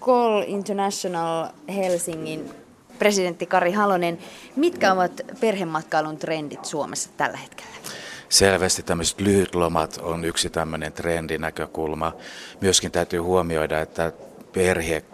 [0.00, 2.50] Call International Helsingin
[2.98, 4.18] presidentti Kari Halonen.
[4.56, 7.72] Mitkä ovat perhematkailun trendit Suomessa tällä hetkellä?
[8.28, 12.12] Selvästi tämmöiset lyhytlomat on yksi tämmöinen trendinäkökulma.
[12.60, 14.12] Myöskin täytyy huomioida, että
[14.52, 15.04] perhe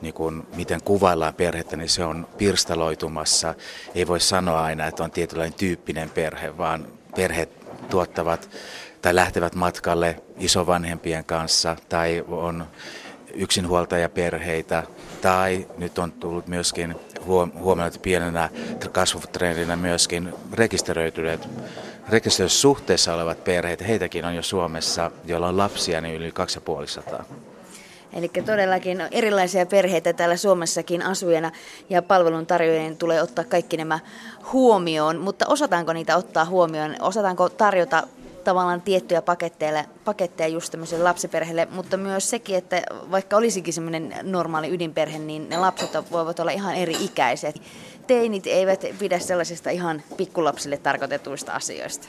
[0.00, 3.54] niin kuin, miten kuvaillaan perhettä, niin se on pirstaloitumassa.
[3.94, 6.86] Ei voi sanoa aina, että on tietynlainen tyyppinen perhe, vaan
[7.16, 7.50] perheet
[7.90, 8.50] tuottavat
[9.02, 12.66] tai lähtevät matkalle isovanhempien kanssa tai on
[13.34, 14.82] yksinhuoltajaperheitä
[15.20, 16.96] tai nyt on tullut myöskin
[17.60, 18.48] huomioon pienenä
[18.92, 21.48] kasvutrendinä myöskin rekisteröityneet
[22.46, 27.24] suhteessa olevat perheet, heitäkin on jo Suomessa, joilla on lapsia, niin yli 2500.
[28.12, 31.52] Eli todellakin erilaisia perheitä täällä Suomessakin asujana
[31.90, 33.98] ja palveluntarjoajien tulee ottaa kaikki nämä
[34.52, 36.96] huomioon, mutta osataanko niitä ottaa huomioon?
[37.00, 38.06] Osataanko tarjota
[38.48, 44.74] tavallaan tiettyjä paketteja, paketteja just tämmöiselle lapsiperheelle, mutta myös sekin, että vaikka olisikin semmoinen normaali
[44.74, 47.62] ydinperhe, niin ne lapset voivat olla ihan eri ikäiset
[48.08, 52.08] teinit eivät pidä sellaisista ihan pikkulapsille tarkoitetuista asioista.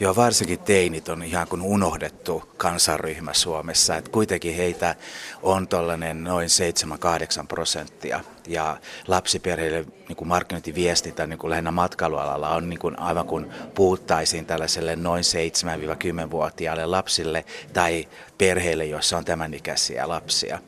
[0.00, 3.96] Joo, varsinkin teinit on ihan kuin unohdettu kansanryhmä Suomessa.
[3.96, 4.94] Et kuitenkin heitä
[5.42, 6.48] on tuollainen noin
[7.42, 8.20] 7-8 prosenttia.
[8.46, 8.76] Ja
[9.08, 15.24] lapsiperheille niin markkinointiviestintä niin kuin lähinnä matkailualalla on niin kuin aivan kuin puhuttaisiin tällaiselle noin
[16.26, 20.58] 7-10-vuotiaille lapsille tai perheille, joissa on tämän ikäisiä lapsia.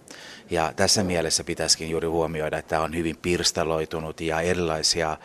[0.53, 5.17] Ja tässä mielessä pitäisikin juuri huomioida, että on hyvin pirstaloitunut ja erilaisia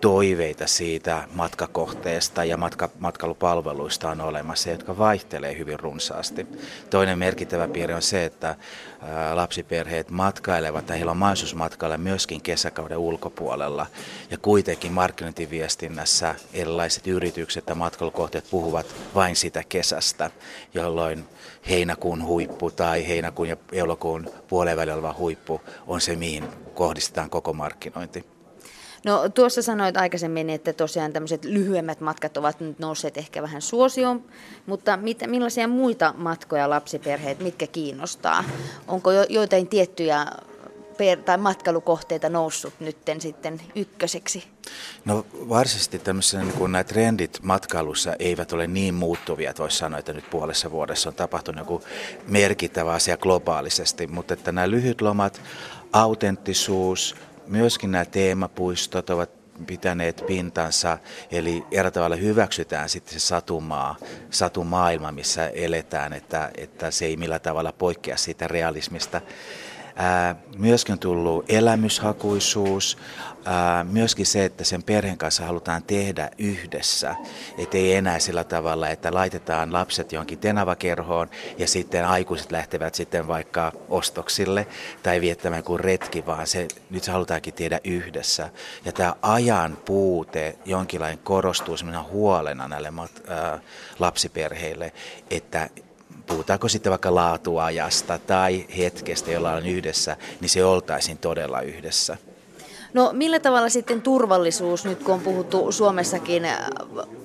[0.00, 6.46] toiveita siitä matkakohteesta ja matka, matkailupalveluista on olemassa, jotka vaihtelee hyvin runsaasti.
[6.90, 8.54] Toinen merkittävä piirre on se, että
[9.34, 13.86] lapsiperheet matkailevat tai heillä on mahdollisuus matkailla myöskin kesäkauden ulkopuolella.
[14.30, 20.30] Ja kuitenkin markkinointiviestinnässä erilaiset yritykset ja matkailukohteet puhuvat vain sitä kesästä,
[20.74, 21.24] jolloin
[21.68, 26.44] heinäkuun huippu tai heinäkuun ja elokuun puolen välillä huippu on se, mihin
[26.74, 28.35] kohdistetaan koko markkinointi.
[29.06, 34.24] No tuossa sanoit aikaisemmin, että tosiaan tämmöiset lyhyemmät matkat ovat nyt nousseet ehkä vähän suosioon,
[34.66, 38.44] mutta mit, millaisia muita matkoja lapsiperheet, mitkä kiinnostaa?
[38.88, 40.26] Onko jo, joitain tiettyjä
[40.96, 44.44] per, tai matkailukohteita noussut nytten sitten ykköseksi?
[45.04, 49.98] No varsinaisesti tämmöisenä niin kun nämä trendit matkailussa eivät ole niin muuttuvia, että voisi sanoa,
[49.98, 51.82] että nyt puolessa vuodessa on tapahtunut joku
[52.28, 55.40] merkittävä asia globaalisesti, mutta että nämä lyhyt lomat,
[55.92, 57.14] autenttisuus,
[57.46, 59.30] myöskin nämä teemapuistot ovat
[59.66, 60.98] pitäneet pintansa,
[61.30, 63.96] eli eri tavalla hyväksytään sitten se satumaa,
[64.30, 69.20] satumaailma, missä eletään, että, että se ei millään tavalla poikkea siitä realismista.
[70.58, 72.98] Myöskin on tullut elämyshakuisuus,
[73.84, 77.14] myöskin se, että sen perheen kanssa halutaan tehdä yhdessä.
[77.58, 83.28] Että ei enää sillä tavalla, että laitetaan lapset johonkin tenavakerhoon ja sitten aikuiset lähtevät sitten
[83.28, 84.66] vaikka ostoksille
[85.02, 88.50] tai viettämään kuin retki, vaan se, nyt se halutaankin tehdä yhdessä.
[88.84, 91.76] Ja tämä ajan puute jonkinlainen korostuu
[92.10, 92.92] huolena näille
[93.98, 94.92] lapsiperheille,
[95.30, 95.70] että
[96.26, 102.16] puhutaanko sitten vaikka laatuajasta tai hetkestä, jolla on yhdessä, niin se oltaisiin todella yhdessä.
[102.94, 106.58] No millä tavalla sitten turvallisuus, nyt kun on puhuttu Suomessakin, äh,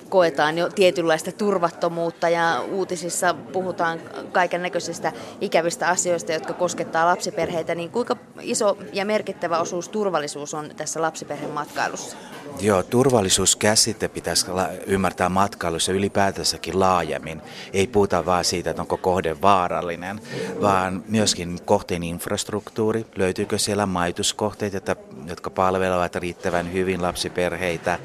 [0.08, 4.00] koetaan jo tietynlaista turvattomuutta ja uutisissa puhutaan
[4.32, 10.70] kaiken näköisistä ikävistä asioista, jotka koskettaa lapsiperheitä, niin kuinka iso ja merkittävä osuus turvallisuus on
[10.76, 12.16] tässä lapsiperheen matkailussa?
[12.60, 14.46] Joo, turvallisuuskäsite pitäisi
[14.86, 17.42] ymmärtää matkailussa ylipäätänsäkin laajemmin.
[17.72, 20.20] Ei puhuta vain siitä, että onko kohde vaarallinen,
[20.60, 23.06] vaan myöskin kohteen infrastruktuuri.
[23.16, 24.96] Löytyykö siellä maituskohteita,
[25.26, 27.98] jotka palvelevat riittävän hyvin lapsiperheitä,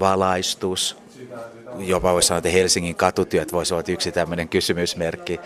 [0.00, 0.96] valaistus,
[1.78, 5.40] jopa voisi sanoa, että Helsingin katutyöt voisivat olla yksi tämmöinen kysymysmerkki.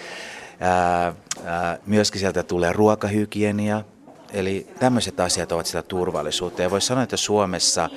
[1.86, 3.84] myöskin sieltä tulee ruokahygienia,
[4.32, 6.62] Eli tämmöiset asiat ovat sitä turvallisuutta.
[6.62, 7.90] Ja voisi sanoa, että Suomessa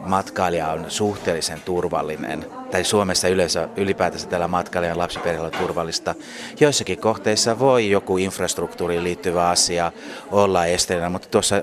[0.00, 6.14] matkailija on suhteellisen turvallinen, tai Suomessa yleensä ylipäätänsä tällä matkailijan lapsiperheellä on turvallista.
[6.60, 9.92] Joissakin kohteissa voi joku infrastruktuuriin liittyvä asia
[10.30, 11.62] olla esteenä, mutta tuossa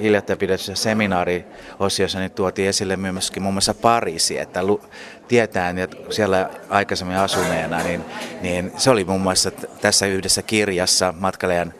[0.00, 4.60] hiljattain pidetyssä seminaariosiossa niin tuotiin esille myöskin muun muassa Pariisi, että
[5.28, 8.04] tietään, että siellä aikaisemmin asuneena, niin,
[8.40, 9.50] niin se oli muun muassa
[9.80, 11.74] tässä yhdessä kirjassa matkailijan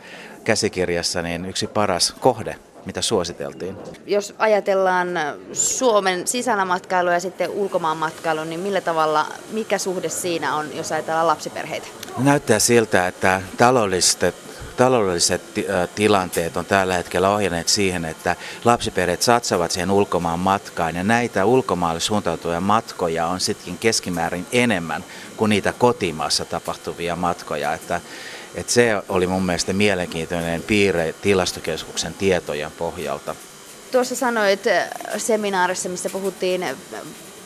[0.48, 3.76] käsikirjassa niin yksi paras kohde, mitä suositeltiin.
[4.06, 5.08] Jos ajatellaan
[5.52, 10.92] Suomen sisällä matkailua ja sitten ulkomaan matkailu, niin millä tavalla, mikä suhde siinä on, jos
[10.92, 11.86] ajatellaan lapsiperheitä?
[12.18, 14.34] Näyttää siltä, että taloudelliset
[14.76, 15.42] taloudelliset
[15.94, 22.00] tilanteet on tällä hetkellä ohjanneet siihen, että lapsiperheet satsavat siihen ulkomaan matkaan ja näitä ulkomaalle
[22.00, 25.04] suuntautuvia matkoja on sittenkin keskimäärin enemmän
[25.36, 27.74] kuin niitä kotimaassa tapahtuvia matkoja.
[27.74, 28.00] Että
[28.54, 33.34] Et se oli mun mielestä mielenkiintoinen piirre tilastokeskuksen tietojen pohjalta.
[33.92, 34.60] Tuossa sanoit
[35.16, 36.64] seminaarissa, missä puhuttiin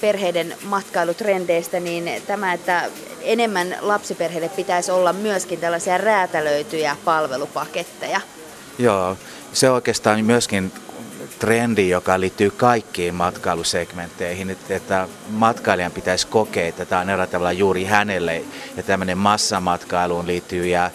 [0.00, 2.90] perheiden matkailutrendeistä, niin tämä, että
[3.20, 8.20] enemmän lapsiperheille pitäisi olla myöskin tällaisia räätälöityjä palvelupaketteja.
[8.78, 9.16] Joo,
[9.52, 10.72] se oikeastaan myöskin
[11.42, 17.84] trendi, joka liittyy kaikkiin matkailusegmentteihin, että matkailijan pitäisi kokea, että tämä on eräällä tavalla juuri
[17.84, 18.44] hänelle
[18.76, 20.90] ja tämmöinen massamatkailuun liittyviä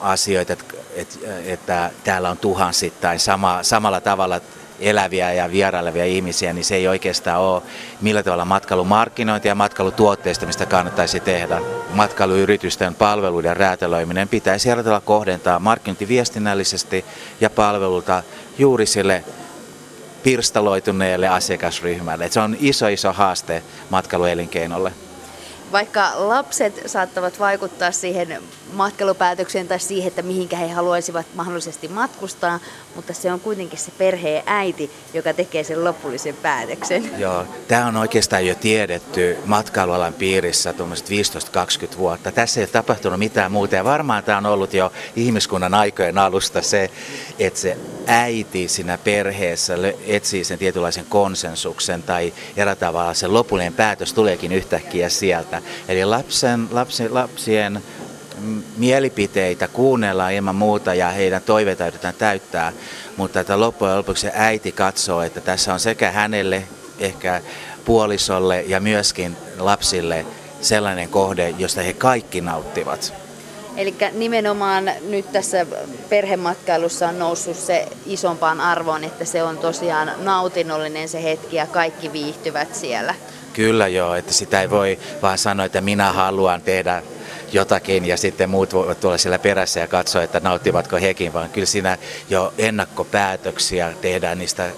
[0.00, 4.40] asioita, että, että, että täällä on tuhansittain sama, samalla tavalla
[4.80, 7.62] eläviä ja vierailevia ihmisiä, niin se ei oikeastaan ole
[8.00, 11.60] millä tavalla matkailumarkkinointia ja matkailutuotteista, mistä kannattaisi tehdä.
[11.94, 17.04] Matkailuyritysten palveluiden räätälöiminen pitäisi järjestellä kohdentaa markkinointiviestinnällisesti
[17.40, 18.22] ja palvelulta
[18.58, 19.24] juuri sille
[20.22, 22.24] pirstaloituneelle asiakasryhmälle.
[22.24, 24.92] Et se on iso iso haaste matkailuelinkeinolle.
[25.72, 28.42] Vaikka lapset saattavat vaikuttaa siihen
[28.72, 32.60] matkailupäätökseen tai siihen, että mihinkä he haluaisivat mahdollisesti matkustaa,
[32.94, 37.10] mutta se on kuitenkin se perheen äiti, joka tekee sen lopullisen päätöksen.
[37.18, 41.08] Joo, tämä on oikeastaan jo tiedetty matkailualan piirissä tuommoiset
[41.94, 42.32] 15-20 vuotta.
[42.32, 46.62] Tässä ei ole tapahtunut mitään muuta ja varmaan tämä on ollut jo ihmiskunnan aikojen alusta
[46.62, 46.90] se,
[47.38, 47.76] että se
[48.06, 49.74] äiti siinä perheessä
[50.06, 55.57] etsii sen tietynlaisen konsensuksen tai erä tavalla se lopullinen päätös tuleekin yhtäkkiä sieltä.
[55.88, 57.82] Eli lapsen, lapsi, lapsien
[58.76, 62.72] mielipiteitä kuunnellaan ilman muuta ja heidän toiveita yritetään täyttää,
[63.16, 66.62] mutta että loppujen lopuksi äiti katsoo, että tässä on sekä hänelle,
[66.98, 67.42] ehkä
[67.84, 70.26] puolisolle ja myöskin lapsille
[70.60, 73.14] sellainen kohde, josta he kaikki nauttivat.
[73.76, 75.66] Eli nimenomaan nyt tässä
[76.08, 82.12] perhematkailussa on noussut se isompaan arvoon, että se on tosiaan nautinnollinen se hetki ja kaikki
[82.12, 83.14] viihtyvät siellä.
[83.58, 87.02] Kyllä joo, että sitä ei voi vaan sanoa, että minä haluan tehdä
[87.52, 91.66] jotakin ja sitten muut voivat tulla siellä perässä ja katsoa, että nauttivatko hekin, vaan kyllä
[91.66, 91.98] siinä
[92.30, 94.70] jo ennakkopäätöksiä tehdään niistä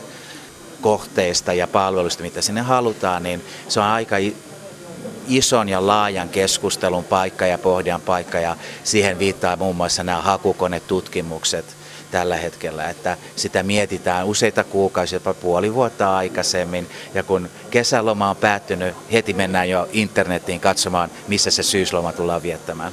[0.80, 4.16] kohteista ja palveluista, mitä sinne halutaan, niin se on aika
[5.28, 11.79] ison ja laajan keskustelun paikka ja pohdian paikka ja siihen viittaa muun muassa nämä hakukonetutkimukset
[12.10, 18.36] tällä hetkellä, että sitä mietitään useita kuukausia, jopa puoli vuotta aikaisemmin ja kun kesäloma on
[18.36, 22.92] päättynyt, heti mennään jo internettiin katsomaan, missä se syysloma tullaan viettämään.